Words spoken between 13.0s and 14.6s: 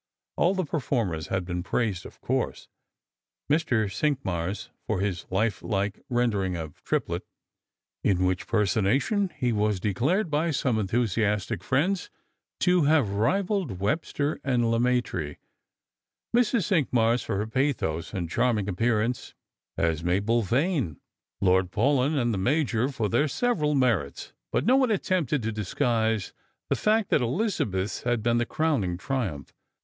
rivalled Webster